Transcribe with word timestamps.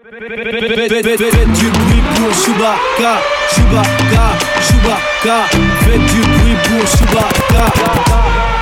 Faites 0.00 1.52
du 1.54 1.70
bruit 1.70 2.02
pour 2.14 2.32
Chewbacca, 2.32 3.20
Chewbacca, 3.50 4.24
Chewbacca. 4.62 5.36
Faites 5.80 6.06
du 6.06 6.20
bruit 6.20 6.56
pour 6.62 6.84
Chewbacca. 6.86 7.64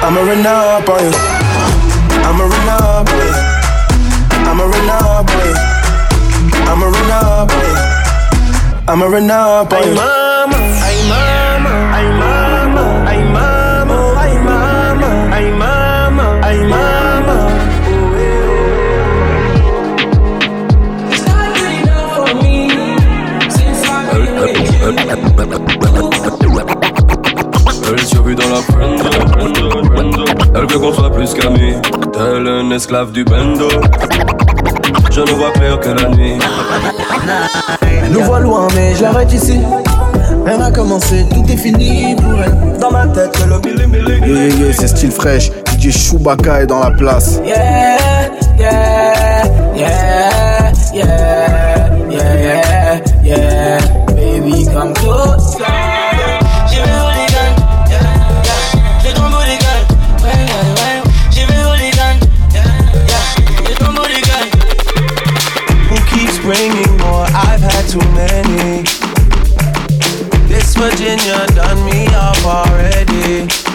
I'ma 0.03 0.21
run 0.23 0.47
up 0.47 0.89
on 0.89 1.05
you. 1.05 1.13
I'ma 2.25 2.45
run 2.45 2.69
up 2.71 3.11
on 3.13 3.19
you. 3.19 3.35
I'ma 4.49 4.65
run 4.65 4.89
up 4.89 5.31
on 5.31 5.45
you. 5.45 5.57
I'ma 8.89 9.07
run 9.07 9.31
up 9.31 9.73
on 9.73 9.95
you. 9.95 10.26
Elle 27.89 28.01
survit 28.07 28.35
dans 28.35 28.49
la 28.49 28.57
friend 28.57 29.01
Elle 30.55 30.67
veut 30.67 30.79
qu'on 30.79 30.93
soit 30.93 31.13
plus 31.13 31.35
qu'amis. 31.35 31.77
Tel 32.13 32.47
un 32.47 32.71
esclave 32.71 33.13
du 33.13 33.25
bendo. 33.25 33.69
Je 35.11 35.21
ne 35.21 35.31
vois 35.31 35.53
clair 35.53 35.79
que 35.81 35.89
la 35.91 36.09
nuit. 36.09 36.39
Nous 38.11 38.21
voit 38.23 38.41
loin 38.41 38.69
mais 38.75 38.95
je 38.95 39.03
l'arrête 39.03 39.33
ici. 39.33 39.61
Rien 40.45 40.59
n'a 40.59 40.71
commencé, 40.71 41.27
tout 41.31 41.45
est 41.51 41.57
fini 41.57 42.15
pour 42.17 42.41
elle. 42.43 42.79
Dans 42.81 42.91
ma 42.91 43.07
tête, 43.09 43.37
le 43.49 43.59
mille 43.69 43.87
mille 43.89 44.09
Yo 44.27 44.35
yo 44.37 44.67
yo, 44.67 44.73
c'est 44.73 44.89
style 44.89 45.11
fraîche. 45.11 45.51
DJ 45.79 45.91
Chewbacca 45.91 46.63
est 46.63 46.67
dans 46.67 46.79
la 46.81 46.91
place. 46.93 47.41
Yeah, 47.45 47.97
yeah, 48.59 49.45
yeah, 49.75 49.77
yeah, 49.77 50.46
hooligan, 56.87 57.53
yeah, 57.91 58.07
yeah. 58.47 59.17
Hooligan, 61.51 62.17
yeah, 62.55 62.71
yeah. 63.11 63.25
Who 65.89 65.97
keeps 66.11 66.39
bringing 66.39 66.97
more? 66.99 67.27
I've 67.35 67.61
had 67.61 67.85
too 67.89 68.07
many. 68.15 68.85
This 70.49 70.75
Virginia 70.77 71.47
done 71.55 71.85
me 71.85 72.07
up 72.15 72.45
already. 72.45 73.66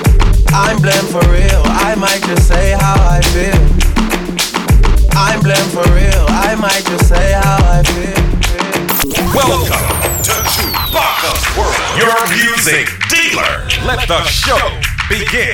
Your 12.01 12.27
music 12.29 12.89
dealer. 13.09 13.67
Let 13.85 14.07
the 14.07 14.23
show 14.23 14.57
begin. 15.07 15.53